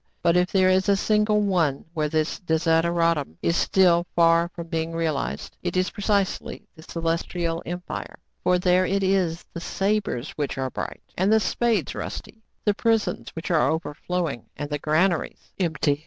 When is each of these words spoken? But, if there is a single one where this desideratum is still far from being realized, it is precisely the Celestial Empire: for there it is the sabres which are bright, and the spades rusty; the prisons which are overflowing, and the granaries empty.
But, 0.23 0.35
if 0.35 0.51
there 0.51 0.69
is 0.69 0.89
a 0.89 0.95
single 0.97 1.41
one 1.41 1.85
where 1.93 2.09
this 2.09 2.39
desideratum 2.39 3.37
is 3.43 3.55
still 3.55 4.07
far 4.15 4.49
from 4.55 4.65
being 4.65 4.93
realized, 4.93 5.55
it 5.61 5.77
is 5.77 5.91
precisely 5.91 6.65
the 6.75 6.81
Celestial 6.81 7.61
Empire: 7.67 8.17
for 8.43 8.57
there 8.57 8.83
it 8.87 9.03
is 9.03 9.45
the 9.53 9.61
sabres 9.61 10.31
which 10.31 10.57
are 10.57 10.71
bright, 10.71 11.03
and 11.15 11.31
the 11.31 11.39
spades 11.39 11.93
rusty; 11.93 12.41
the 12.65 12.73
prisons 12.73 13.29
which 13.35 13.51
are 13.51 13.69
overflowing, 13.69 14.47
and 14.55 14.71
the 14.71 14.79
granaries 14.79 15.53
empty. 15.59 15.99